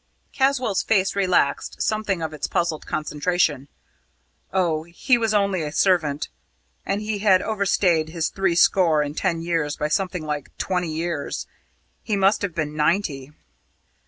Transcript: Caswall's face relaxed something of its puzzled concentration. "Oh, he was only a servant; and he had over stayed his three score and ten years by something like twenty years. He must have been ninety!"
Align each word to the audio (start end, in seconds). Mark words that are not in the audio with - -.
Caswall's 0.33 0.81
face 0.81 1.15
relaxed 1.15 1.79
something 1.79 2.23
of 2.23 2.33
its 2.33 2.47
puzzled 2.47 2.87
concentration. 2.87 3.67
"Oh, 4.51 4.81
he 4.81 5.15
was 5.15 5.31
only 5.31 5.61
a 5.61 5.71
servant; 5.71 6.27
and 6.83 7.01
he 7.03 7.19
had 7.19 7.43
over 7.43 7.67
stayed 7.67 8.09
his 8.09 8.29
three 8.29 8.55
score 8.55 9.03
and 9.03 9.15
ten 9.15 9.43
years 9.43 9.77
by 9.77 9.89
something 9.89 10.25
like 10.25 10.57
twenty 10.57 10.89
years. 10.91 11.45
He 12.01 12.15
must 12.15 12.41
have 12.41 12.55
been 12.55 12.75
ninety!" 12.75 13.31